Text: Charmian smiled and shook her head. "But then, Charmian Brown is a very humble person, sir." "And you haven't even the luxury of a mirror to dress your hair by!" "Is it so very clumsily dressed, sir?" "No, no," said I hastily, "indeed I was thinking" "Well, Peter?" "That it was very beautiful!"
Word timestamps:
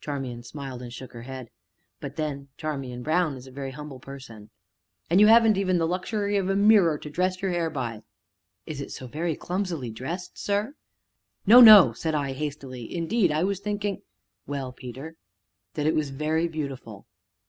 Charmian 0.00 0.42
smiled 0.42 0.82
and 0.82 0.92
shook 0.92 1.12
her 1.12 1.22
head. 1.22 1.48
"But 2.00 2.16
then, 2.16 2.48
Charmian 2.56 3.04
Brown 3.04 3.36
is 3.36 3.46
a 3.46 3.52
very 3.52 3.70
humble 3.70 4.00
person, 4.00 4.46
sir." 4.46 4.50
"And 5.08 5.20
you 5.20 5.28
haven't 5.28 5.56
even 5.56 5.78
the 5.78 5.86
luxury 5.86 6.36
of 6.36 6.48
a 6.50 6.56
mirror 6.56 6.98
to 6.98 7.08
dress 7.08 7.40
your 7.40 7.52
hair 7.52 7.70
by!" 7.70 8.02
"Is 8.66 8.80
it 8.80 8.90
so 8.90 9.06
very 9.06 9.36
clumsily 9.36 9.92
dressed, 9.92 10.36
sir?" 10.36 10.74
"No, 11.46 11.60
no," 11.60 11.92
said 11.92 12.12
I 12.12 12.32
hastily, 12.32 12.92
"indeed 12.92 13.30
I 13.30 13.44
was 13.44 13.60
thinking" 13.60 14.02
"Well, 14.48 14.72
Peter?" 14.72 15.14
"That 15.74 15.86
it 15.86 15.94
was 15.94 16.10
very 16.10 16.48
beautiful!" 16.48 17.06